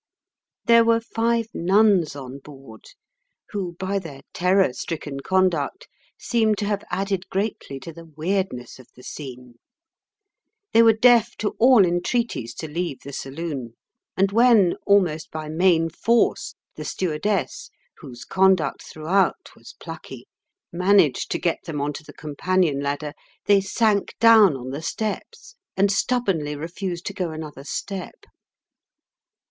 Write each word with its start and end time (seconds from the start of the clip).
There 0.65 0.83
were 0.83 0.99
five 0.99 1.45
nuns 1.53 2.15
on 2.15 2.39
board 2.39 2.85
who, 3.49 3.73
by 3.73 3.99
their 3.99 4.21
terror 4.33 4.73
stricken 4.73 5.19
conduct, 5.19 5.87
seem 6.17 6.55
to 6.55 6.65
have 6.65 6.83
added 6.89 7.29
greatly 7.29 7.79
to 7.81 7.93
the 7.93 8.05
weirdness 8.05 8.79
of 8.79 8.87
the 8.95 9.03
scene. 9.03 9.59
They 10.73 10.81
were 10.81 10.93
deaf 10.93 11.35
to 11.37 11.49
all 11.59 11.85
entreaties 11.85 12.55
to 12.55 12.67
leave 12.67 13.01
the 13.01 13.13
saloon, 13.13 13.75
and 14.17 14.31
when, 14.31 14.73
almost 14.87 15.29
by 15.29 15.49
main 15.49 15.87
force, 15.87 16.55
the 16.75 16.83
stewardess 16.83 17.69
(whose 17.97 18.25
conduct 18.25 18.81
throughout 18.81 19.51
was 19.55 19.75
plucky) 19.79 20.27
managed 20.73 21.29
to 21.29 21.37
get 21.37 21.65
them 21.65 21.79
on 21.79 21.93
to 21.93 22.03
the 22.03 22.13
companion 22.13 22.79
ladder, 22.79 23.13
they 23.45 23.61
sank 23.61 24.15
down 24.19 24.57
on 24.57 24.71
the 24.71 24.81
steps 24.81 25.53
and 25.77 25.91
stubbornly 25.91 26.55
refused 26.55 27.05
to 27.05 27.13
go 27.13 27.29
another 27.29 27.63
step. 27.63 28.25